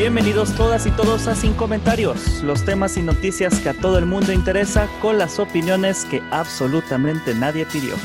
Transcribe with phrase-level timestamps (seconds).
[0.00, 4.06] Bienvenidos todas y todos a Sin Comentarios, los temas y noticias que a todo el
[4.06, 7.96] mundo interesa con las opiniones que absolutamente nadie pidió.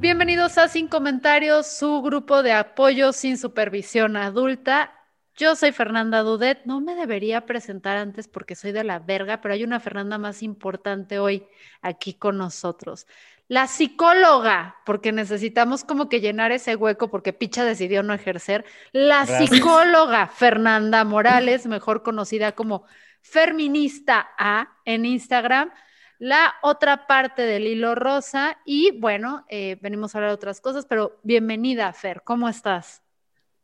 [0.00, 4.95] Bienvenidos a Sin Comentarios, su grupo de apoyo sin supervisión adulta.
[5.36, 9.52] Yo soy Fernanda Dudet, no me debería presentar antes porque soy de la verga, pero
[9.52, 11.46] hay una Fernanda más importante hoy
[11.82, 13.06] aquí con nosotros.
[13.46, 18.64] La psicóloga, porque necesitamos como que llenar ese hueco porque Picha decidió no ejercer.
[18.92, 22.84] La psicóloga Fernanda Morales, mejor conocida como
[23.20, 25.70] Feminista A en Instagram
[26.18, 30.86] la otra parte del hilo rosa y bueno, eh, venimos a hablar de otras cosas,
[30.86, 33.02] pero bienvenida, Fer, ¿cómo estás?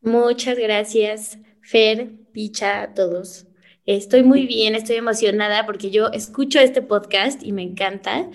[0.03, 3.47] Muchas gracias, Fer, Picha, a todos.
[3.87, 8.29] Estoy muy bien, estoy emocionada porque yo escucho este podcast y me encanta.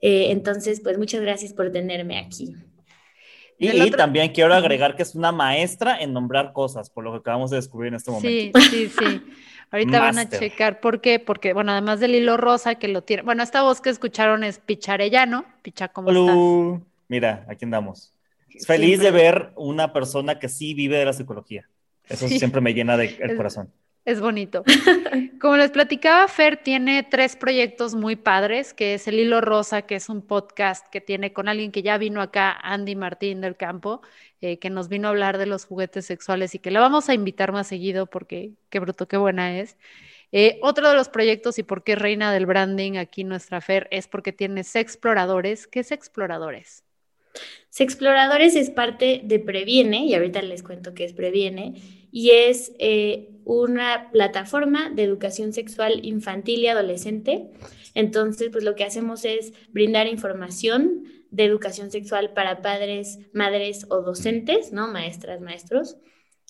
[0.00, 2.54] Eh, entonces, pues muchas gracias por tenerme aquí.
[3.58, 7.50] Y, también quiero agregar que es una maestra en nombrar cosas, por lo que acabamos
[7.50, 8.58] de descubrir en este momento.
[8.58, 9.22] Sí, sí, sí.
[9.70, 13.22] Ahorita van a checar por qué, porque, bueno, además del hilo rosa que lo tiene.
[13.22, 15.44] Bueno, esta voz que escucharon es Picharellano.
[15.62, 16.82] Picha, ¿cómo estás?
[17.08, 18.14] Mira, aquí andamos.
[18.66, 21.68] Feliz de ver una persona que sí vive de la psicología.
[22.10, 23.72] Eso siempre me llena de el corazón.
[24.04, 24.64] Es bonito.
[25.40, 29.94] Como les platicaba, Fer tiene tres proyectos muy padres, que es El Hilo Rosa, que
[29.94, 34.00] es un podcast que tiene con alguien que ya vino acá, Andy Martín del Campo,
[34.40, 37.14] eh, que nos vino a hablar de los juguetes sexuales y que la vamos a
[37.14, 39.76] invitar más seguido porque qué bruto, qué buena es.
[40.32, 44.08] Eh, otro de los proyectos y por qué reina del branding aquí nuestra Fer es
[44.08, 45.66] porque tiene Exploradores.
[45.66, 46.84] ¿Qué es Exploradores?
[47.78, 51.74] Exploradores es parte de Previene, y ahorita les cuento qué es Previene,
[52.12, 57.50] y es eh, una plataforma de educación sexual infantil y adolescente.
[57.94, 64.02] Entonces, pues lo que hacemos es brindar información de educación sexual para padres, madres o
[64.02, 64.88] docentes, ¿no?
[64.88, 65.96] Maestras, maestros.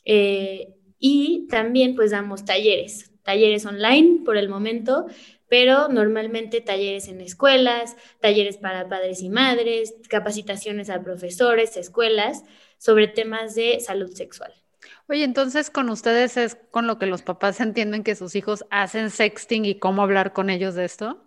[0.05, 5.07] Eh, y también pues damos talleres, talleres online por el momento,
[5.49, 12.45] pero normalmente talleres en escuelas, talleres para padres y madres, capacitaciones a profesores, escuelas,
[12.79, 14.53] sobre temas de salud sexual.
[15.11, 19.11] Oye, entonces con ustedes es con lo que los papás entienden que sus hijos hacen
[19.11, 21.21] sexting y cómo hablar con ellos de esto.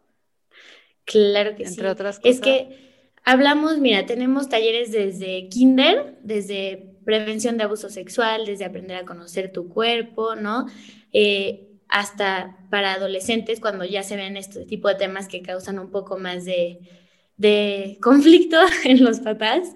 [1.04, 1.74] Claro que sí.
[1.74, 2.36] Entre otras cosas.
[2.36, 8.96] Es que hablamos, mira, tenemos talleres desde kinder, desde prevención de abuso sexual, desde aprender
[8.96, 10.66] a conocer tu cuerpo, ¿no?
[11.12, 15.92] Eh, hasta para adolescentes cuando ya se ven este tipo de temas que causan un
[15.92, 16.80] poco más de,
[18.02, 19.76] conflicto en los papás.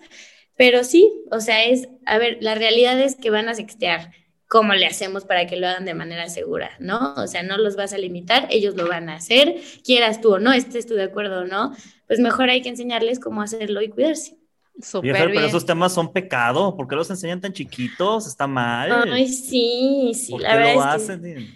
[0.57, 4.12] Pero sí, o sea, es, a ver, la realidad es que van a sextear.
[4.47, 6.72] ¿Cómo le hacemos para que lo hagan de manera segura?
[6.79, 7.13] ¿No?
[7.16, 10.40] O sea, no los vas a limitar, ellos lo van a hacer, quieras tú o
[10.40, 11.75] no, estés tú de acuerdo o no,
[12.07, 14.38] pues mejor hay que enseñarles cómo hacerlo y cuidarse.
[14.81, 18.28] Súper Pero esos temas son pecado, ¿por qué los enseñan tan chiquitos?
[18.28, 19.12] Está mal.
[19.12, 20.95] Ay, sí, sí, la verdad.
[20.95, 21.47] es que...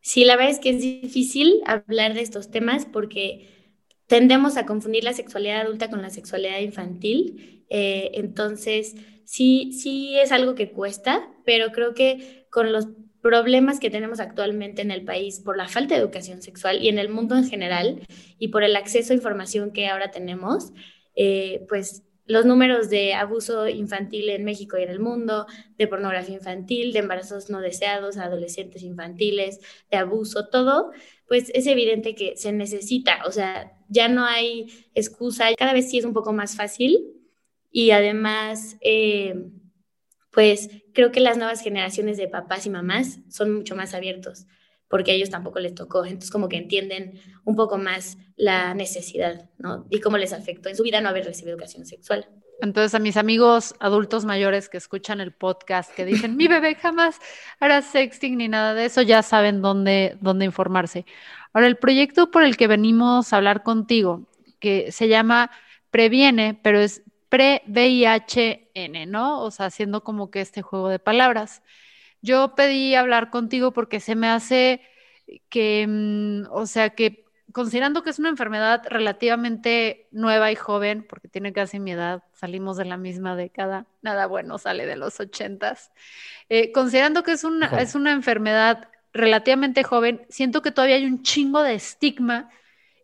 [0.00, 3.48] Sí, la verdad es que es difícil hablar de estos temas porque
[4.12, 7.64] tendemos a confundir la sexualidad adulta con la sexualidad infantil.
[7.70, 12.88] Eh, entonces, sí, sí es algo que cuesta, pero creo que con los
[13.22, 16.98] problemas que tenemos actualmente en el país por la falta de educación sexual y en
[16.98, 18.02] el mundo en general
[18.38, 20.74] y por el acceso a información que ahora tenemos,
[21.16, 25.46] eh, pues los números de abuso infantil en México y en el mundo,
[25.78, 29.60] de pornografía infantil, de embarazos no deseados, adolescentes infantiles,
[29.90, 30.92] de abuso, todo,
[31.32, 35.96] pues es evidente que se necesita, o sea, ya no hay excusa, cada vez sí
[35.96, 37.22] es un poco más fácil
[37.70, 39.46] y además, eh,
[40.30, 44.46] pues creo que las nuevas generaciones de papás y mamás son mucho más abiertos
[44.88, 46.04] porque a ellos tampoco les tocó.
[46.04, 49.86] Entonces, como que entienden un poco más la necesidad, ¿no?
[49.88, 52.28] Y cómo les afectó en su vida no haber recibido educación sexual.
[52.62, 57.18] Entonces, a mis amigos adultos mayores que escuchan el podcast, que dicen, mi bebé jamás
[57.58, 61.04] hará sexting ni nada de eso, ya saben dónde, dónde informarse.
[61.52, 64.28] Ahora, el proyecto por el que venimos a hablar contigo,
[64.60, 65.50] que se llama
[65.90, 69.42] Previene, pero es pre-VIHN, ¿no?
[69.42, 71.62] O sea, haciendo como que este juego de palabras.
[72.20, 74.82] Yo pedí hablar contigo porque se me hace
[75.48, 81.28] que, mm, o sea, que considerando que es una enfermedad relativamente nueva y joven, porque
[81.28, 85.92] tiene casi mi edad, salimos de la misma década, nada bueno sale de los ochentas,
[86.48, 91.22] eh, considerando que es una, es una enfermedad relativamente joven, siento que todavía hay un
[91.22, 92.50] chingo de estigma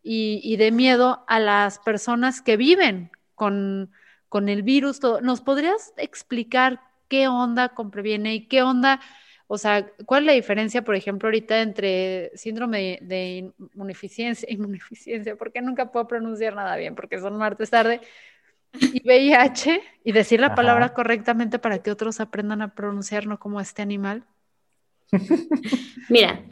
[0.03, 3.93] y, de miedo a las personas que viven con,
[4.31, 5.01] con el virus.
[5.23, 9.01] ¿Nos podrías explicar qué onda con Previene y qué onda?
[9.51, 15.63] O sea, ¿cuál es la diferencia, por ejemplo, ahorita entre síndrome de inmunodeficiencia, inmunodeficiencia, porque
[15.63, 18.01] nunca puedo pronunciar nada bien, porque son martes tarde,
[18.75, 23.81] y VIH, y decir la palabra correctamente para que otros aprendan a pronunciarlo como este
[23.81, 24.25] animal?
[26.11, 26.43] Mira,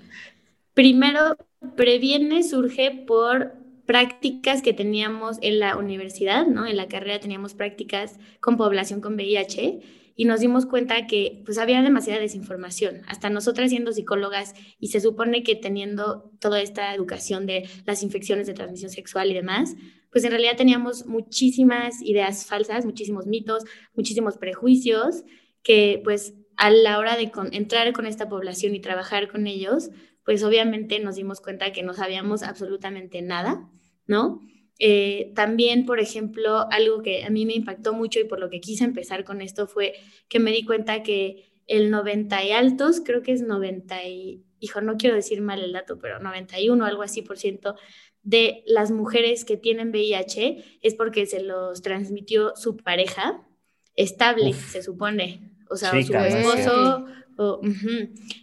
[0.73, 1.37] primero,
[1.77, 6.67] previene surge por prácticas que teníamos en la universidad, ¿no?
[6.67, 9.83] En la carrera teníamos prácticas con población con VIH
[10.17, 15.01] y nos dimos cuenta que pues había demasiada desinformación, hasta nosotras siendo psicólogas y se
[15.01, 19.77] supone que teniendo toda esta educación de las infecciones de transmisión sexual y demás,
[20.11, 23.65] pues en realidad teníamos muchísimas ideas falsas, muchísimos mitos,
[23.95, 25.25] muchísimos prejuicios
[25.63, 29.91] que pues a la hora de entrar con esta población y trabajar con ellos,
[30.25, 33.71] pues obviamente nos dimos cuenta que no sabíamos absolutamente nada,
[34.07, 34.41] ¿no?
[34.79, 38.61] Eh, también, por ejemplo, algo que a mí me impactó mucho y por lo que
[38.61, 39.95] quise empezar con esto fue
[40.29, 44.81] que me di cuenta que el 90 y altos, creo que es 90 y, hijo,
[44.81, 47.75] no quiero decir mal el dato, pero 91, algo así por ciento,
[48.23, 53.47] de las mujeres que tienen VIH es porque se los transmitió su pareja
[53.95, 55.53] estable, se supone.
[55.71, 57.07] O sea, su esposo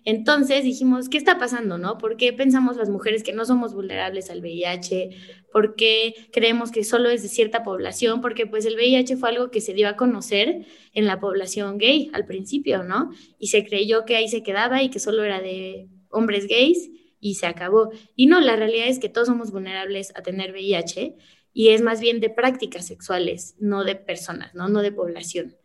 [0.05, 1.97] entonces dijimos, ¿qué está pasando, no?
[1.97, 5.09] ¿Por qué pensamos las mujeres que no somos vulnerables al VIH?
[5.53, 8.19] ¿Por qué creemos que solo es de cierta población?
[8.19, 12.09] Porque pues el VIH fue algo que se dio a conocer en la población gay
[12.11, 13.11] al principio, ¿no?
[13.37, 16.89] Y se creyó que ahí se quedaba y que solo era de hombres gays
[17.19, 17.91] y se acabó.
[18.15, 21.15] Y no, la realidad es que todos somos vulnerables a tener VIH
[21.53, 24.69] y es más bien de prácticas sexuales, no de personas, ¿no?
[24.69, 25.55] No de población.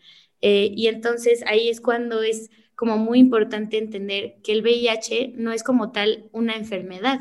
[0.43, 5.51] Eh, y entonces ahí es cuando es como muy importante entender que el VIH no
[5.51, 7.21] es como tal una enfermedad,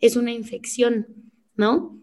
[0.00, 1.06] es una infección,
[1.54, 2.02] ¿no?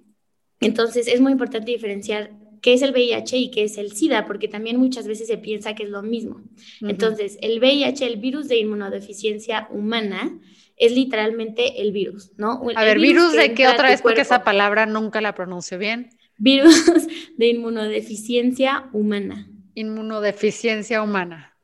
[0.64, 2.32] Entonces es muy importante diferenciar
[2.62, 5.76] qué es el VIH y qué es el SIDA, porque también muchas veces se piensa
[5.76, 6.42] que es lo mismo.
[6.82, 10.40] Entonces, el VIH, el virus de inmunodeficiencia humana,
[10.78, 12.62] es literalmente el virus, ¿no?
[12.76, 16.10] a ver, virus, de qué otra vez, porque esa palabra nunca la pronuncio bien.
[16.38, 16.86] Virus
[17.38, 19.48] de inmunodeficiencia humana.
[19.76, 21.56] Inmunodeficiencia humana.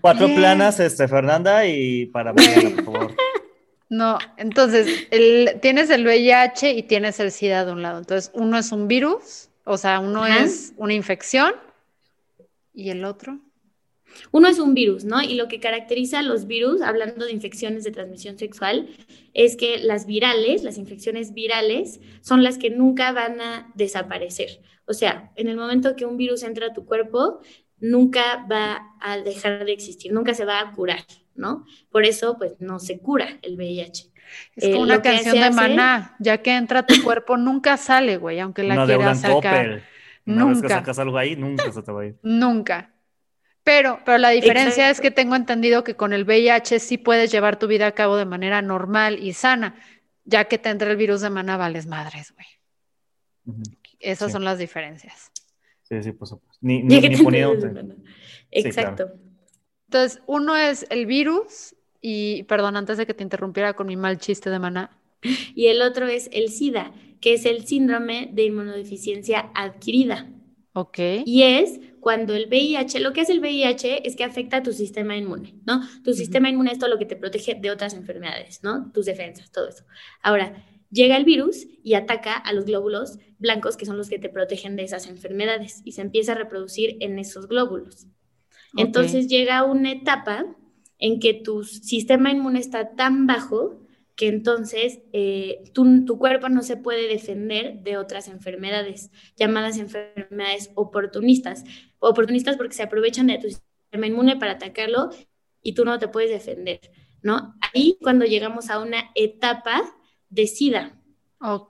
[0.00, 3.14] Cuatro planas, este, Fernanda, y para Mariana, por favor.
[3.90, 7.98] No, entonces, el, tienes el VIH y tienes el SIDA de un lado.
[7.98, 11.54] Entonces, uno es un virus, o sea, uno es una infección,
[12.78, 13.40] y el otro.
[14.30, 15.20] Uno es un virus, ¿no?
[15.20, 18.88] Y lo que caracteriza a los virus, hablando de infecciones de transmisión sexual,
[19.34, 24.60] es que las virales, las infecciones virales, son las que nunca van a desaparecer.
[24.86, 27.40] O sea, en el momento que un virus entra a tu cuerpo,
[27.80, 31.04] nunca va a dejar de existir, nunca se va a curar,
[31.38, 31.64] ¿no?
[31.90, 34.10] Por eso, pues, no se cura el VIH.
[34.56, 38.18] Es como eh, una canción de maná, ya que entra a tu cuerpo, nunca sale,
[38.18, 39.82] güey, aunque la quieras sacar.
[40.24, 40.68] nunca.
[40.68, 42.18] sacas algo ahí, nunca se te va a ir.
[42.22, 42.92] Nunca.
[43.62, 47.58] Pero, pero la diferencia es que tengo entendido que con el VIH sí puedes llevar
[47.58, 49.76] tu vida a cabo de manera normal y sana,
[50.24, 53.66] ya que te entra el virus de maná, vales madres, güey.
[54.00, 55.32] Esas son las diferencias.
[55.82, 56.58] Sí, sí, por supuesto.
[56.60, 56.96] Ni, ni,
[58.50, 59.12] Exacto.
[59.88, 64.18] Entonces, uno es el virus, y perdón, antes de que te interrumpiera con mi mal
[64.18, 64.98] chiste de maná.
[65.54, 70.30] Y el otro es el SIDA, que es el síndrome de inmunodeficiencia adquirida.
[70.74, 70.98] Ok.
[71.24, 74.72] Y es cuando el VIH, lo que hace el VIH es que afecta a tu
[74.72, 75.80] sistema inmune, ¿no?
[76.04, 78.92] Tu sistema inmune es todo lo que te protege de otras enfermedades, ¿no?
[78.92, 79.84] Tus defensas, todo eso.
[80.22, 84.28] Ahora, llega el virus y ataca a los glóbulos blancos, que son los que te
[84.28, 88.06] protegen de esas enfermedades, y se empieza a reproducir en esos glóbulos.
[88.76, 90.46] Entonces llega una etapa
[90.98, 93.80] en que tu sistema inmune está tan bajo
[94.16, 100.72] que entonces eh, tu, tu, cuerpo no se puede defender de otras enfermedades, llamadas enfermedades
[100.74, 101.62] oportunistas.
[102.00, 105.10] Oportunistas porque se aprovechan de tu sistema inmune para atacarlo
[105.62, 106.80] y tú no te puedes defender,
[107.22, 107.54] ¿no?
[107.60, 109.82] Ahí cuando llegamos a una etapa
[110.30, 111.00] de SIDA.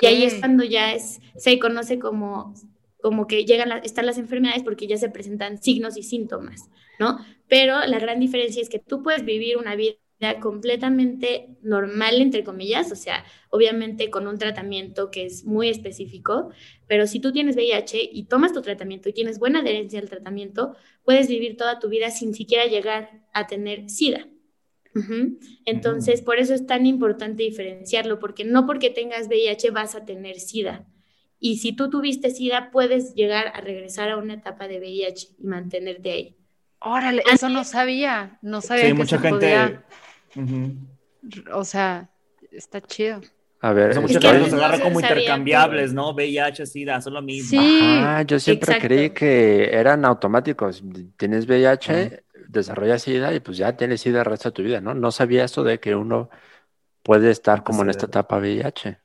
[0.00, 2.54] Y ahí es cuando ya es, se conoce como,
[3.00, 7.18] como que llegan están las enfermedades porque ya se presentan signos y síntomas, ¿no?
[7.48, 9.96] Pero la gran diferencia es que tú puedes vivir una vida
[10.40, 16.50] completamente normal, entre comillas, o sea, obviamente con un tratamiento que es muy específico,
[16.88, 20.74] pero si tú tienes VIH y tomas tu tratamiento y tienes buena adherencia al tratamiento,
[21.04, 24.26] puedes vivir toda tu vida sin siquiera llegar a tener SIDA.
[25.64, 30.40] Entonces, por eso es tan importante diferenciarlo, porque no porque tengas VIH vas a tener
[30.40, 30.88] SIDA.
[31.40, 35.46] Y si tú tuviste SIDA, puedes llegar a regresar a una etapa de VIH y
[35.46, 36.36] mantenerte ahí.
[36.80, 39.36] Órale, eso no sabía, no sabía que mucha gente...
[39.36, 39.84] podía...
[41.52, 42.10] O sea,
[42.52, 43.20] está chido.
[43.60, 46.10] A ver, o muchos los agarran como intercambiables, ¿no?
[46.12, 47.60] VIH, SIDA, son lo mismo.
[47.60, 47.80] Sí,
[48.26, 50.82] yo siempre creí que eran automáticos.
[51.16, 54.94] Tienes VIH, desarrollas SIDA y pues ya tienes SIDA el resto de tu vida, ¿no?
[54.94, 56.30] No sabía esto de que uno
[57.02, 58.98] puede estar como en esta etapa VIH.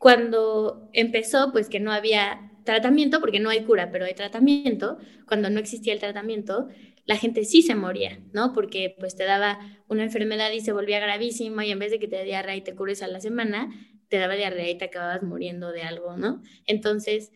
[0.00, 4.96] Cuando empezó, pues que no había tratamiento, porque no hay cura, pero hay tratamiento,
[5.28, 6.68] cuando no existía el tratamiento,
[7.04, 8.54] la gente sí se moría, ¿no?
[8.54, 12.08] Porque pues te daba una enfermedad y se volvía gravísima y en vez de que
[12.08, 13.68] te dé diarrea y te cures a la semana,
[14.08, 16.40] te daba diarrea y te acababas muriendo de algo, ¿no?
[16.64, 17.30] Entonces,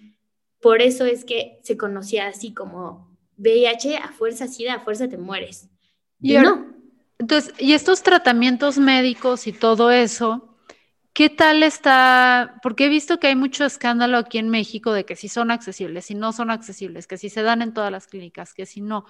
[0.63, 5.19] por eso es que se conocía así como VIH a fuerza SIDA, a fuerza te
[5.19, 5.69] mueres.
[6.19, 6.75] Y, no.
[7.19, 10.54] Entonces, y estos tratamientos médicos y todo eso,
[11.15, 12.59] ¿Qué tal está?
[12.61, 16.07] Porque he visto que hay mucho escándalo aquí en México de que si son accesibles,
[16.07, 19.07] si no son accesibles, que si se dan en todas las clínicas, que si no.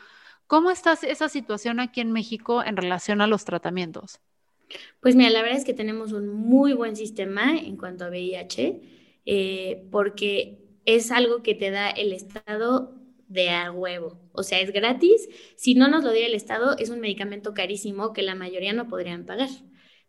[0.47, 4.21] ¿Cómo está esa situación aquí en México en relación a los tratamientos?
[5.01, 8.81] Pues mira, la verdad es que tenemos un muy buen sistema en cuanto a VIH,
[9.25, 14.21] eh, porque es algo que te da el Estado de a huevo.
[14.33, 15.29] O sea, es gratis.
[15.57, 18.89] Si no nos lo diera el Estado, es un medicamento carísimo que la mayoría no
[18.89, 19.49] podrían pagar.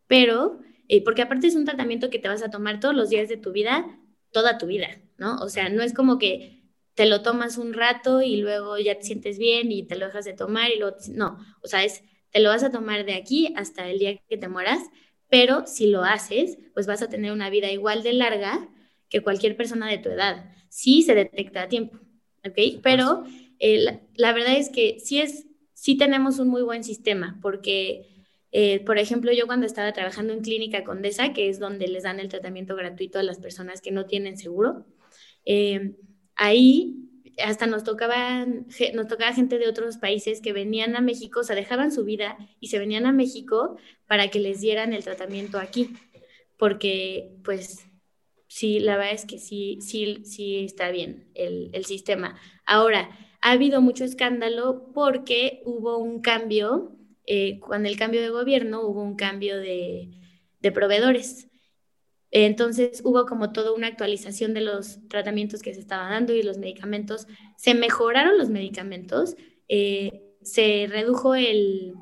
[0.07, 3.29] Pero, eh, porque aparte es un tratamiento que te vas a tomar todos los días
[3.29, 3.85] de tu vida,
[4.31, 5.37] toda tu vida, ¿no?
[5.37, 6.63] O sea, no es como que
[6.95, 10.25] te lo tomas un rato y luego ya te sientes bien y te lo dejas
[10.25, 13.53] de tomar y luego, no, o sea, es, te lo vas a tomar de aquí
[13.55, 14.79] hasta el día que te mueras,
[15.29, 18.69] pero si lo haces, pues vas a tener una vida igual de larga
[19.09, 21.99] que cualquier persona de tu edad, si se detecta a tiempo,
[22.45, 22.81] ¿ok?
[22.81, 23.23] Pero
[23.59, 28.11] eh, la, verdad es que sí, es, sí tenemos un muy buen sistema, porque...
[28.57, 32.21] Eh, por ejemplo, yo cuando estaba trabajando en Clínica Condesa, que es donde les dan
[32.21, 34.85] el tratamiento gratuito a las personas que no tienen seguro,
[35.43, 35.97] eh,
[36.37, 36.95] ahí
[37.43, 41.53] hasta nos tocaban, nos tocaba gente de otros países que venían a México, o sea,
[41.53, 43.75] dejaban su vida y se venían a México
[44.07, 45.89] para que les dieran el tratamiento aquí,
[46.57, 47.85] porque pues
[48.47, 52.39] sí, la verdad es que sí, sí, sí está bien el, sistema.
[52.65, 53.09] Ahora,
[53.41, 56.94] ha habido mucho escándalo porque hubo un cambio,
[57.27, 60.09] eh, con el cambio de gobierno hubo un cambio de,
[60.59, 61.47] de proveedores.
[62.31, 66.57] Entonces hubo como toda una actualización de los tratamientos que se estaban dando y los
[66.57, 67.27] medicamentos.
[67.55, 69.37] Se mejoraron los medicamentos,
[69.69, 71.93] eh, se redujo el,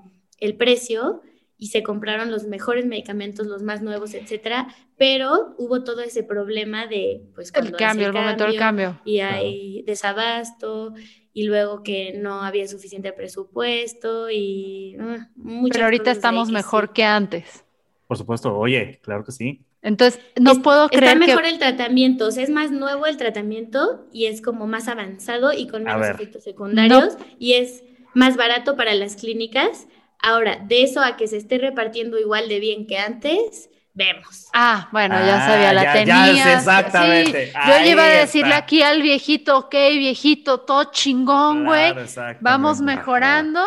[0.57, 1.21] precio
[1.57, 6.87] y se compraron los mejores medicamentos, los más nuevos, etcétera, pero hubo todo ese problema
[6.87, 10.93] de pues el cambio, el, momento del cambio y hay desabasto
[11.33, 17.65] y luego que no había suficiente presupuesto y uh, Pero ahorita estamos mejor que antes.
[18.07, 19.61] Por supuesto, oye, claro que sí.
[19.81, 24.07] Entonces, no puedo creer está mejor el tratamiento, o sea, es más nuevo el tratamiento
[24.13, 28.93] y es como más avanzado y con menos efectos secundarios y es más barato para
[28.93, 29.87] las clínicas.
[30.19, 34.47] Ahora, de eso a que se esté repartiendo igual de bien que antes, vemos.
[34.53, 36.53] Ah, bueno, ya sabía, ah, la tenía.
[36.53, 37.53] exactamente.
[37.67, 41.93] yo iba a decirle aquí al viejito, ok, viejito, todo chingón, güey.
[42.39, 43.61] Vamos mejorando,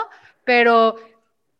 [0.44, 0.96] pero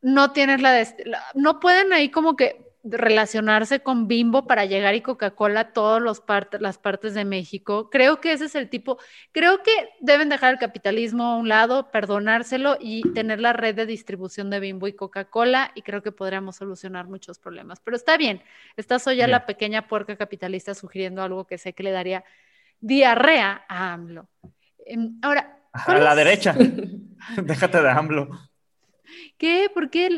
[0.03, 0.87] no tienes la,
[1.35, 6.03] no pueden ahí como que relacionarse con Bimbo para llegar y Coca-Cola a todas
[6.61, 7.91] las partes de México.
[7.91, 8.99] Creo que ese es el tipo,
[9.33, 13.87] creo que deben dejar el capitalismo a un lado, perdonárselo y tener la red de
[13.87, 17.81] distribución de Bimbo y Coca-Cola y creo que podríamos solucionar muchos problemas.
[17.81, 18.43] Pero está bien,
[18.77, 22.25] esta soy ya la pequeña puerca capitalista sugiriendo algo que sé que le daría
[22.81, 24.29] diarrea a AMLO.
[24.85, 26.55] Em, ahora, a la derecha,
[27.43, 28.29] déjate de AMLO.
[29.39, 29.71] ¿Qué?
[29.73, 30.09] ¿Por qué?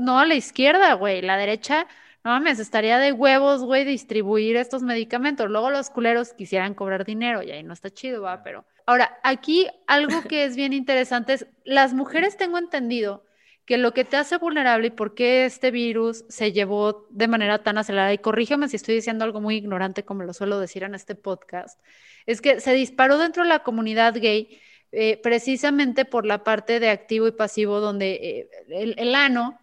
[0.00, 1.22] No, a la izquierda, güey.
[1.22, 1.86] La derecha,
[2.24, 5.48] no mames, estaría de huevos, güey, distribuir estos medicamentos.
[5.50, 8.64] Luego los culeros quisieran cobrar dinero y ahí no está chido, va, pero.
[8.86, 13.24] Ahora, aquí algo que es bien interesante es, las mujeres tengo entendido
[13.66, 17.62] que lo que te hace vulnerable y por qué este virus se llevó de manera
[17.62, 20.94] tan acelerada, y corrígeme si estoy diciendo algo muy ignorante como lo suelo decir en
[20.94, 21.80] este podcast,
[22.26, 24.60] es que se disparó dentro de la comunidad gay
[24.92, 29.58] eh, precisamente por la parte de activo y pasivo, donde eh, el, ano,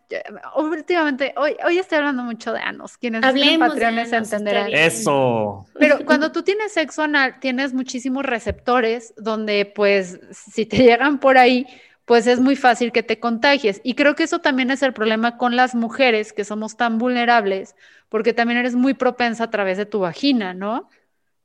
[0.57, 4.73] últimamente, hoy, hoy estoy hablando mucho de anos, quienes son patrones entenderán.
[4.73, 5.65] Eso.
[5.79, 11.37] Pero cuando tú tienes sexo anal, tienes muchísimos receptores donde, pues, si te llegan por
[11.37, 11.65] ahí,
[12.05, 13.79] pues es muy fácil que te contagies.
[13.83, 17.75] Y creo que eso también es el problema con las mujeres que somos tan vulnerables,
[18.09, 20.89] porque también eres muy propensa a través de tu vagina, ¿no?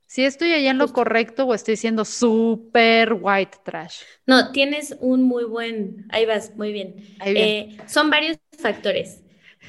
[0.09, 4.01] Si estoy allá en lo correcto o estoy siendo súper white trash.
[4.27, 6.97] No, tienes un muy buen, ahí vas, muy bien.
[7.27, 9.23] Eh, son varios factores,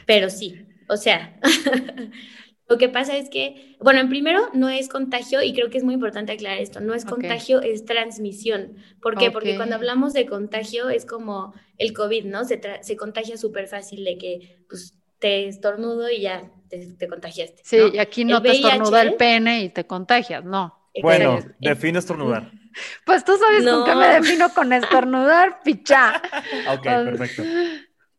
[0.06, 1.38] pero sí, o sea,
[2.70, 5.84] lo que pasa es que, bueno, en primero no es contagio y creo que es
[5.84, 8.78] muy importante aclarar esto, no es contagio, es transmisión.
[9.02, 9.32] ¿Por qué?
[9.32, 12.46] Porque cuando hablamos de contagio es como el COVID, ¿no?
[12.46, 17.62] Se, se contagia súper fácil de que pues, te estornudo y ya te, contagiaste.
[17.64, 20.90] Sí, y aquí no te estornuda el pene y te contagias, no.
[21.02, 22.52] Bueno, define estornudar.
[23.04, 26.22] Pues tú sabes con qué me defino con estornudar, picha.
[26.72, 27.44] ok, perfecto.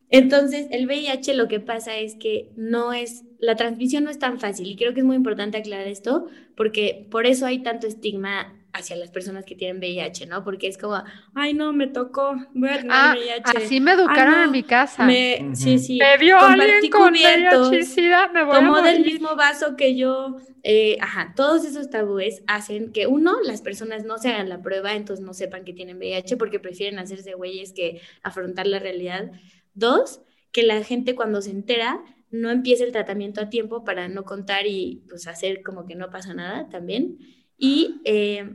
[0.09, 4.41] Entonces, el VIH lo que pasa es que no es, la transmisión no es tan
[4.41, 6.27] fácil y creo que es muy importante aclarar esto
[6.57, 10.43] porque por eso hay tanto estigma hacia las personas que tienen VIH, ¿no?
[10.43, 11.03] Porque es como,
[11.35, 13.57] ay, no, me tocó, voy a tener ah, VIH.
[13.57, 15.05] Así me educaron en mi casa.
[15.05, 15.97] Me, Sí, sí.
[15.97, 20.37] Me vio alguien con VIH, me voy tomó del mismo vaso que yo.
[20.63, 24.93] Eh, ajá, todos esos tabúes hacen que, uno, las personas no se hagan la prueba,
[24.93, 29.31] entonces no sepan que tienen VIH porque prefieren hacerse güeyes que afrontar la realidad.
[29.73, 34.23] Dos, que la gente cuando se entera no empiece el tratamiento a tiempo para no
[34.23, 37.17] contar y pues hacer como que no pasa nada también.
[37.63, 38.49] Y eh,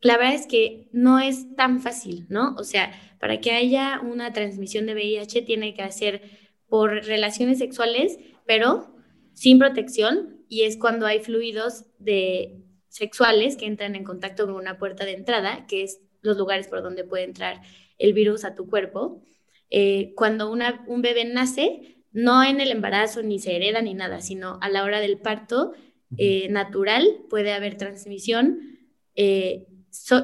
[0.00, 2.56] la verdad es que no es tan fácil, ¿no?
[2.58, 6.20] O sea, para que haya una transmisión de VIH tiene que hacer
[6.66, 8.92] por relaciones sexuales, pero
[9.34, 14.78] sin protección, y es cuando hay fluidos de sexuales que entran en contacto con una
[14.78, 17.60] puerta de entrada, que es los lugares por donde puede entrar
[17.98, 19.22] el virus a tu cuerpo.
[19.70, 24.58] Eh, cuando un bebé nace, no en el embarazo ni se hereda ni nada, sino
[24.60, 25.72] a la hora del parto,
[26.18, 28.78] eh, natural, puede haber transmisión
[29.14, 29.66] eh,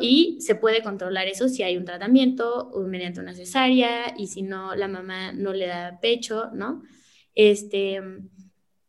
[0.00, 4.42] y se puede controlar eso si hay un tratamiento o mediante una cesárea y si
[4.42, 6.82] no, la mamá no le da pecho, ¿no?
[7.35, 8.00] Este,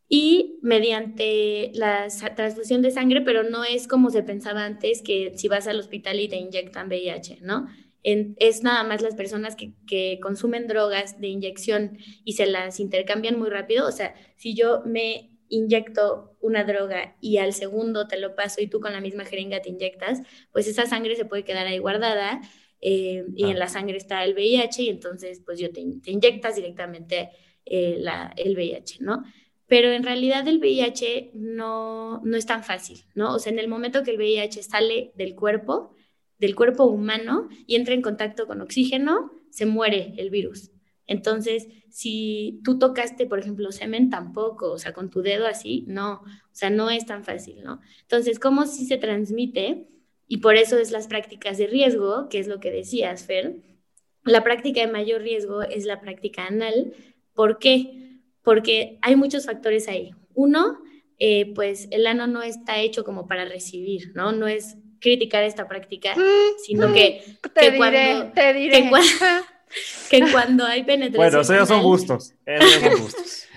[0.08, 5.48] y mediante la transfusión de sangre, pero no es como se pensaba antes, que si
[5.48, 7.66] vas al hospital y te inyectan VIH, ¿no?
[8.04, 13.38] es nada más las personas que, que, consumen drogas de inyección y se las intercambian
[13.38, 13.86] muy rápido.
[13.86, 18.68] O sea, si yo me inyecto una droga y al segundo te lo paso y
[18.68, 22.40] tú con la misma jeringa te inyectas, pues esa sangre se puede quedar ahí guardada
[22.80, 27.28] eh, y en la sangre está el VIH y entonces pues yo te, inyectas directamente
[27.66, 29.22] eh, la, el VIH, ¿no?
[29.66, 33.34] Pero en realidad el VIH no, no es tan fácil, ¿no?
[33.34, 35.94] O sea, en el momento que el VIH sale del cuerpo,
[36.38, 40.71] del cuerpo humano y entra en contacto con oxígeno, se muere el virus.
[41.06, 46.22] Entonces, si tú tocaste, por ejemplo, semen, tampoco, o sea, con tu dedo así, no,
[46.22, 47.80] o sea, no es tan fácil, ¿no?
[48.02, 49.88] Entonces, ¿cómo si se transmite?
[50.28, 53.56] Y por eso es las prácticas de riesgo, que es lo que decías, Fer.
[54.24, 56.94] La práctica de mayor riesgo es la práctica anal.
[57.34, 58.20] ¿Por qué?
[58.42, 60.12] Porque hay muchos factores ahí.
[60.34, 60.78] Uno,
[61.18, 64.32] eh, pues el ano no está hecho como para recibir, ¿no?
[64.32, 68.82] No es criticar esta práctica, mm, sino que, te diré, te diré.
[68.82, 68.90] que
[70.32, 71.30] cuando hay penetración.
[71.30, 72.34] Bueno, esos son gustos.
[72.46, 73.48] Esos son gustos.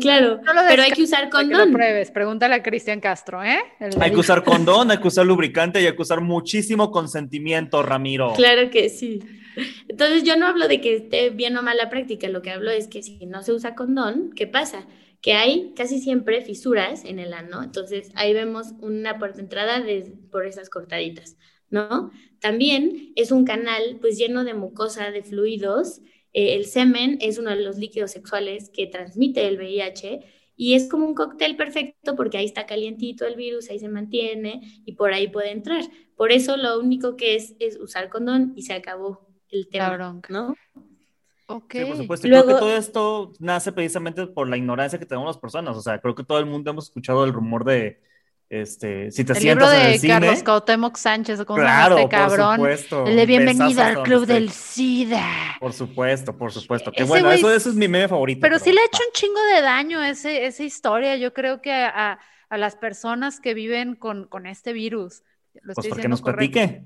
[0.00, 1.68] Claro, pero hay que usar condón.
[1.68, 3.60] Que pruebes, pregúntale a Cristian Castro, ¿eh?
[4.00, 8.32] hay que usar condón, hay que usar lubricante y hay que usar muchísimo consentimiento, Ramiro.
[8.34, 9.20] Claro que sí.
[9.88, 12.72] Entonces yo no hablo de que esté bien o mal la práctica, lo que hablo
[12.72, 14.86] es que si no se usa condón, ¿qué pasa?
[15.20, 19.80] Que hay casi siempre fisuras en el ano, entonces ahí vemos una puerta de entrada
[19.80, 21.36] de, por esas cortaditas.
[21.70, 22.10] ¿No?
[22.40, 26.00] También es un canal pues lleno de mucosa, de fluidos.
[26.32, 30.20] Eh, el semen es uno de los líquidos sexuales que transmite el VIH
[30.56, 34.60] y es como un cóctel perfecto porque ahí está calientito el virus, ahí se mantiene
[34.84, 35.84] y por ahí puede entrar.
[36.16, 40.54] Por eso lo único que es es usar condón y se acabó el tema, ¿no?
[41.46, 41.74] Ok.
[41.74, 42.28] Sí, por supuesto.
[42.28, 45.76] Creo que todo esto nace precisamente por la ignorancia que tenemos las personas.
[45.76, 48.00] O sea, creo que todo el mundo hemos escuchado el rumor de
[48.60, 52.58] este, si te el libro de Carlos Cuauhtémoc Sánchez, ¿cómo claro, este cabrón?
[52.58, 53.06] Por supuesto.
[53.06, 55.56] El de Bienvenida al Club del SIDA.
[55.58, 56.92] Por supuesto, por supuesto.
[56.92, 58.40] Que bueno, eso, eso, es mi meme favorito.
[58.40, 61.16] Pero, sí le ha hecho un chingo de daño ese, esa historia.
[61.16, 65.24] Yo creo que a, a las personas que viven con, con este virus.
[65.62, 66.84] Lo pues porque nos platique.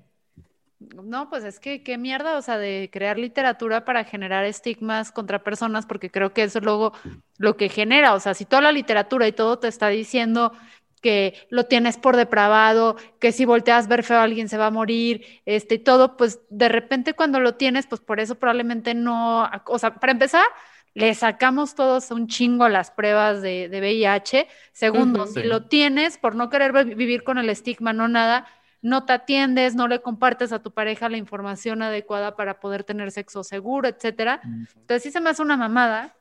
[0.78, 5.42] No, pues es que qué mierda, o sea, de crear literatura para generar estigmas contra
[5.42, 6.92] personas, porque creo que eso es luego
[7.36, 10.52] lo que genera, o sea, si toda la literatura y todo te está diciendo
[10.98, 14.66] que lo tienes por depravado, que si volteas a ver feo a alguien se va
[14.66, 19.48] a morir, este, todo, pues de repente cuando lo tienes, pues por eso probablemente no,
[19.66, 20.46] o sea, para empezar,
[20.94, 24.48] le sacamos todos un chingo las pruebas de, VIH.
[24.72, 28.46] Segundo, si lo tienes, por no querer vivir con el estigma, no nada,
[28.82, 33.10] no te atiendes, no le compartes a tu pareja la información adecuada para poder tener
[33.12, 34.40] sexo seguro, etcétera.
[34.44, 36.16] Entonces sí se me hace una mamada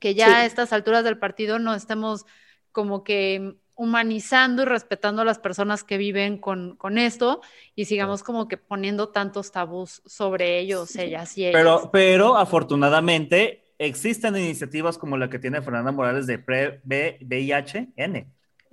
[0.00, 2.24] que ya a estas alturas del partido no estemos
[2.72, 7.40] como que humanizando y respetando a las personas que viven con, con esto
[7.74, 11.58] y sigamos como que poniendo tantos tabús sobre ellos, ellas y ellos.
[11.58, 18.26] Pero, pero afortunadamente existen iniciativas como la que tiene Fernanda Morales de VIH-N.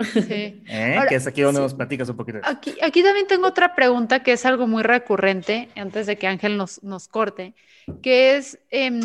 [0.04, 0.64] Sí.
[0.68, 1.00] ¿Eh?
[1.08, 2.40] que es aquí donde nos platicas un poquito.
[2.44, 6.58] Aquí, aquí también tengo otra pregunta que es algo muy recurrente, antes de que Ángel
[6.58, 7.54] nos, nos corte,
[8.02, 9.00] que es, em,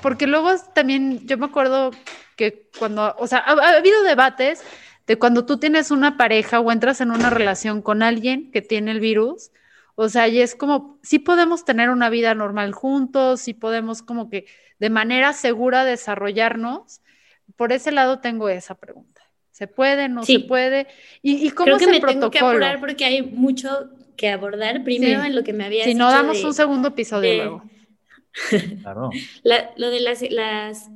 [0.00, 1.90] porque luego también, yo me acuerdo
[2.36, 4.62] que cuando, o sea, ha, habido debates
[5.06, 8.92] de cuando tú tienes una pareja o entras en una relación con alguien que tiene
[8.92, 9.50] el virus,
[9.94, 14.30] o sea, y es como, sí podemos tener una vida normal juntos, sí podemos como
[14.30, 14.46] que
[14.78, 17.02] de manera segura desarrollarnos.
[17.56, 19.22] Por ese lado tengo esa pregunta.
[19.50, 20.08] ¿Se puede?
[20.08, 20.86] ¿No se puede?
[21.20, 24.82] ¿Y, y cómo Creo que me tengo que apurar porque hay mucho que abordar.
[24.82, 27.62] Primero en lo que me había Si no, damos un segundo episodio luego.
[28.80, 29.10] Claro.
[29.76, 30.22] lo de las,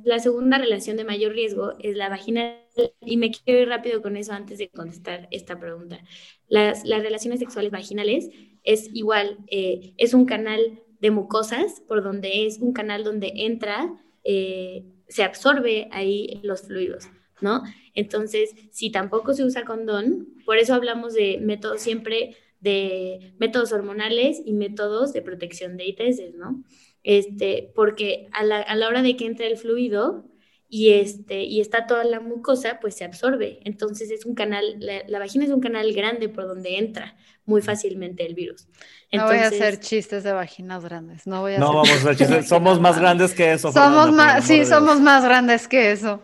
[0.03, 2.55] la segunda relación de mayor riesgo es la vagina,
[3.01, 5.99] y me quiero ir rápido con eso antes de contestar esta pregunta.
[6.47, 8.29] Las, las relaciones sexuales vaginales
[8.63, 13.93] es igual, eh, es un canal de mucosas, por donde es un canal donde entra,
[14.23, 17.07] eh, se absorbe ahí los fluidos,
[17.41, 17.63] ¿no?
[17.93, 24.41] Entonces, si tampoco se usa condón, por eso hablamos de métodos siempre de métodos hormonales
[24.43, 26.63] y métodos de protección de ITS, ¿no?
[27.07, 30.25] este, porque a la, a la hora de que entra el fluido
[30.69, 33.59] y, este, y está toda la mucosa, pues se absorbe.
[33.63, 38.25] Entonces es un canal, la, vagina es un canal grande por donde entra muy fácilmente
[38.25, 38.67] el virus.
[39.11, 42.17] no voy a hacer chistes de vaginas grandes, no voy a No vamos a hacer
[42.17, 43.71] chistes, somos más grandes que eso.
[43.71, 46.21] Somos más, sí, somos más grandes que eso.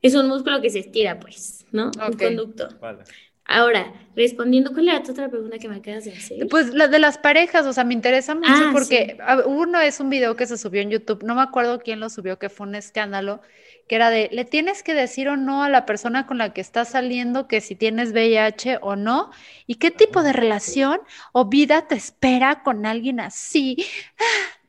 [0.00, 1.90] Es un músculo que se estira, pues, ¿no?
[2.06, 2.68] Un conducto.
[2.80, 3.04] Vale.
[3.48, 6.48] Ahora, respondiendo, ¿cuál era tu otra pregunta que me acabas de hacer?
[6.48, 10.10] Pues la de las parejas, o sea, me interesa mucho ah, porque uno es un
[10.10, 12.74] video que se subió en YouTube, no me acuerdo quién lo subió, que fue un
[12.74, 13.40] escándalo,
[13.86, 16.60] que era de, le tienes que decir o no a la persona con la que
[16.60, 19.30] estás saliendo que si tienes VIH o no,
[19.68, 20.98] y qué tipo de relación
[21.32, 23.76] o vida te espera con alguien así.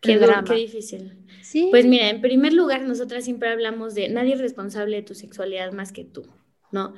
[0.01, 0.43] Qué, drama.
[0.47, 1.17] Qué difícil.
[1.41, 1.69] ¿Sí?
[1.71, 5.71] Pues mira, en primer lugar, nosotras siempre hablamos de nadie es responsable de tu sexualidad
[5.71, 6.27] más que tú,
[6.71, 6.93] ¿no?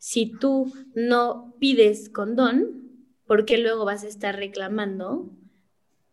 [0.00, 2.90] Si tú no pides condón,
[3.26, 5.30] ¿por qué luego vas a estar reclamando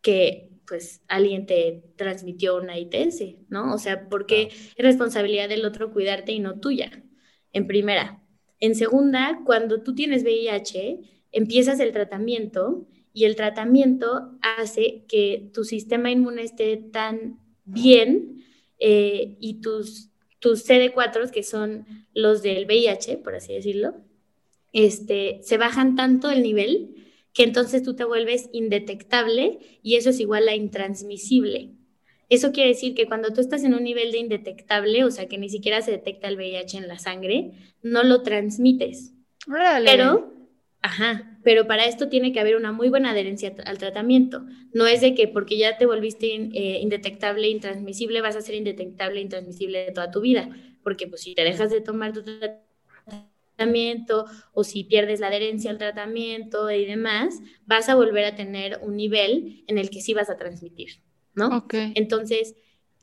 [0.02, 3.74] que pues alguien te transmitió una ITS, ¿no?
[3.74, 7.02] O sea, porque es responsabilidad del otro cuidarte y no tuya,
[7.54, 8.22] en primera.
[8.60, 11.00] En segunda, cuando tú tienes VIH,
[11.32, 18.44] empiezas el tratamiento y el tratamiento hace que tu sistema inmune esté tan bien
[18.80, 20.07] eh, y tus
[20.40, 23.96] tus CD4, que son los del VIH, por así decirlo,
[24.74, 26.96] este, se bajan tanto el nivel
[27.34, 31.72] que entonces tú te vuelves indetectable y eso es igual a intransmisible.
[32.30, 35.38] Eso quiere decir que cuando tú estás en un nivel de indetectable, o sea, que
[35.38, 39.14] ni siquiera se detecta el VIH en la sangre, no lo transmites.
[39.86, 40.34] Pero,
[40.82, 44.46] ajá, pero para esto tiene que haber una muy buena adherencia al tratamiento.
[44.74, 49.22] No es de que porque ya te volviste eh, indetectable, intransmisible, vas a ser indetectable,
[49.22, 50.50] intransmisible toda tu vida,
[50.84, 52.22] porque pues si te dejas de tomar tu
[53.56, 58.82] tratamiento o si pierdes la adherencia al tratamiento y demás, vas a volver a tener
[58.84, 61.02] un nivel en el que sí vas a transmitir,
[61.34, 61.66] ¿no?
[61.96, 62.56] Entonces,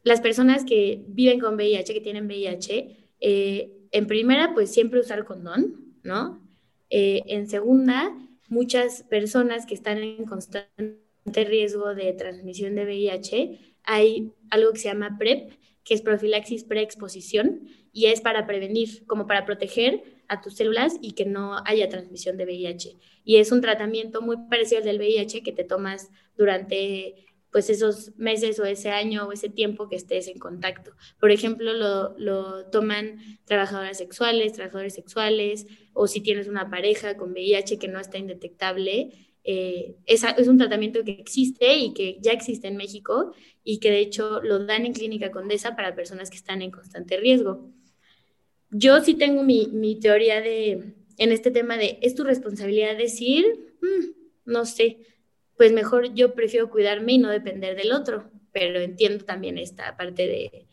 [0.03, 5.25] las personas que viven con VIH, que tienen VIH, eh, en primera, pues siempre usar
[5.25, 6.43] condón, ¿no?
[6.91, 8.15] Eh, en segunda,
[8.49, 11.05] muchas personas que están en constante
[11.35, 15.53] riesgo de transmisión de VIH, hay algo que se llama PrEP,
[15.85, 21.13] que es profilaxis preexposición, y es para prevenir, como para proteger a tus células y
[21.13, 22.97] que no haya transmisión de VIH.
[23.25, 28.11] Y es un tratamiento muy parecido al del VIH que te tomas durante pues esos
[28.17, 30.91] meses o ese año o ese tiempo que estés en contacto.
[31.21, 31.73] Por ejemplo,
[32.19, 38.01] lo, toman trabajadoras sexuales, trabajadores sexuales, o si tienes una pareja con VIH que no
[38.01, 39.11] está indetectable.
[39.45, 43.93] Eh, es, es, un tratamiento que existe y que ya existe en México y que
[43.93, 47.71] de hecho lo dan en Clínica Condesa para personas que están en constante riesgo.
[48.71, 53.77] Yo sí tengo mi, mi teoría de, en este tema de, es tu responsabilidad decir,
[53.81, 54.99] mm, no sé,
[55.57, 60.27] pues mejor yo prefiero cuidarme y no depender del otro, pero entiendo también esta parte
[60.27, 60.67] de,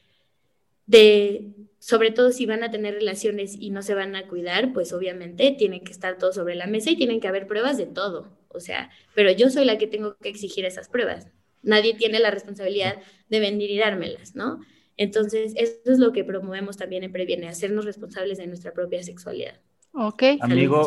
[0.85, 4.93] de, sobre todo si van a tener relaciones y no se van a cuidar, pues
[4.93, 8.37] obviamente tienen que estar todo sobre la mesa y tienen que haber pruebas de todo,
[8.49, 11.27] o sea, pero yo soy la que tengo que exigir esas pruebas.
[11.63, 12.97] Nadie tiene la responsabilidad
[13.29, 14.61] de venir y dármelas, ¿no?
[14.97, 19.59] Entonces, eso es lo que promovemos también en Previene, hacernos responsables de nuestra propia sexualidad.
[19.93, 20.23] Ok.
[20.39, 20.85] Amigo,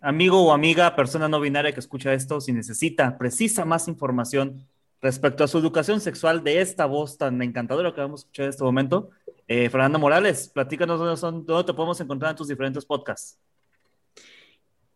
[0.00, 4.66] amigo o amiga, persona no binaria que escucha esto, si necesita, precisa más información
[5.00, 8.50] respecto a su educación sexual de esta voz tan encantadora que vamos a escuchar en
[8.50, 9.10] este momento,
[9.46, 13.38] eh, Fernanda Morales, platícanos dónde, son, dónde te podemos encontrar en tus diferentes podcasts.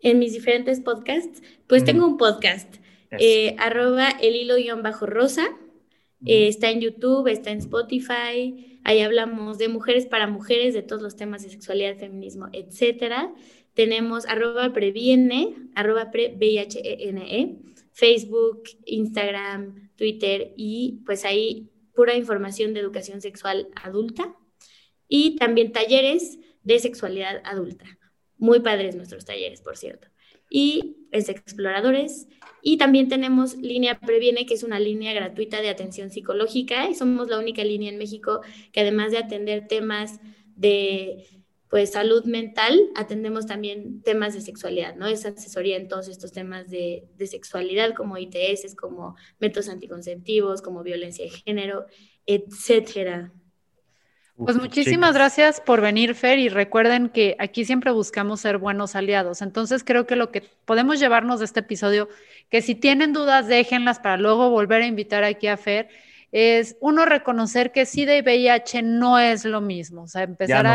[0.00, 2.76] En mis diferentes podcasts, pues tengo un podcast,
[3.10, 5.48] eh, arroba el hilo-rosa,
[6.24, 11.02] eh, está en YouTube, está en Spotify, ahí hablamos de mujeres para mujeres, de todos
[11.02, 13.34] los temas de sexualidad, feminismo, etcétera.
[13.74, 17.58] Tenemos arroba previene, arroba pre e,
[17.92, 24.34] Facebook, Instagram, Twitter y pues ahí pura información de educación sexual adulta
[25.06, 27.84] y también talleres de sexualidad adulta.
[28.38, 30.08] Muy padres nuestros talleres, por cierto.
[30.48, 32.28] Y es Exploradores.
[32.62, 36.90] Y también tenemos Línea Previene, que es una línea gratuita de atención psicológica.
[36.90, 38.40] Y somos la única línea en México
[38.72, 40.20] que además de atender temas
[40.56, 41.24] de
[41.68, 45.06] pues salud mental, atendemos también temas de sexualidad, ¿no?
[45.06, 50.82] Es asesoría en todos estos temas de, de sexualidad, como ITS, como métodos anticonceptivos, como
[50.82, 51.84] violencia de género,
[52.24, 53.32] etcétera.
[54.44, 59.42] Pues muchísimas gracias por venir, Fer, y recuerden que aquí siempre buscamos ser buenos aliados.
[59.42, 62.08] Entonces creo que lo que podemos llevarnos de este episodio,
[62.48, 65.88] que si tienen dudas, déjenlas para luego volver a invitar aquí a Fer,
[66.30, 70.74] es uno reconocer que SIDA y VIH no es lo mismo, o sea, empezar a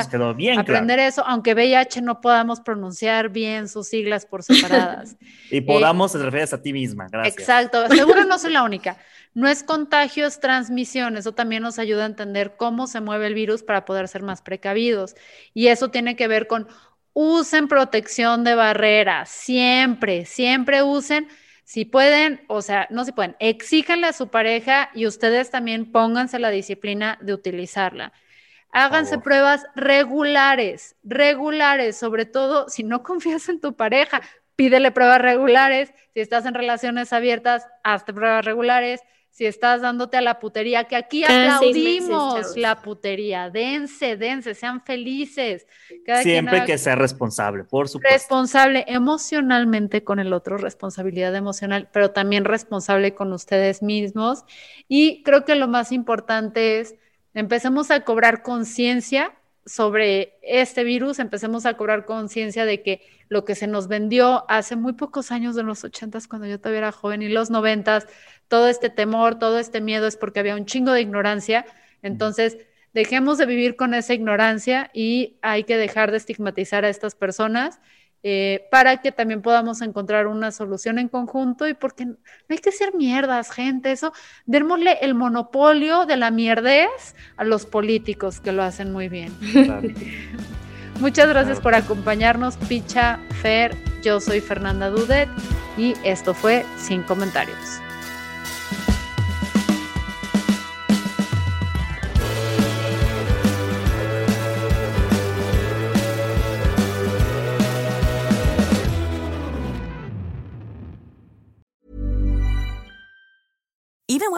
[0.58, 5.16] aprender eso, aunque VIH no podamos pronunciar bien sus siglas por separadas.
[5.52, 7.38] y podamos, te refieres a ti misma, gracias.
[7.38, 8.98] Exacto, seguro no soy la única.
[9.36, 11.18] No es contagio, es transmisión.
[11.18, 14.44] Eso también nos ayuda a entender cómo se mueve el virus para poder ser más
[14.44, 15.16] precavidos.
[15.56, 16.68] Y eso tiene que ver con
[17.14, 21.28] usen protección de barrera, siempre, siempre usen.
[21.64, 26.40] Si pueden, o sea, no si pueden, exíjanle a su pareja y ustedes también pónganse
[26.40, 28.14] la disciplina de utilizarla.
[28.72, 34.22] Háganse pruebas regulares, regulares, sobre todo si no confías en tu pareja,
[34.56, 35.94] pídele pruebas regulares.
[36.14, 39.02] Si estás en relaciones abiertas, hazte pruebas regulares
[39.34, 45.66] si estás dándote a la putería, que aquí aplaudimos la putería, dense, dense, sean felices.
[46.22, 48.14] Siempre que sea responsable, por supuesto.
[48.14, 54.46] Responsable emocionalmente con el otro, responsabilidad emocional, pero también responsable con ustedes mismos.
[54.88, 56.94] Y creo que lo más importante es,
[57.34, 59.34] empecemos a cobrar conciencia
[59.66, 64.76] sobre este virus, empecemos a cobrar conciencia de que lo que se nos vendió hace
[64.76, 68.08] muy pocos años de los ochentas, cuando yo todavía era joven, y los noventas,
[68.48, 71.66] todo este temor, todo este miedo es porque había un chingo de ignorancia.
[72.02, 72.58] Entonces,
[72.94, 77.80] dejemos de vivir con esa ignorancia y hay que dejar de estigmatizar a estas personas
[78.24, 82.16] eh, para que también podamos encontrar una solución en conjunto y porque no
[82.50, 84.14] hay que ser mierdas, gente, eso,
[84.46, 89.34] démosle el monopolio de la mierdez a los políticos que lo hacen muy bien.
[91.02, 95.28] Muchas gracias por acompañarnos, Picha, Fer, yo soy Fernanda Dudet
[95.78, 97.82] y esto fue Sin Comentarios.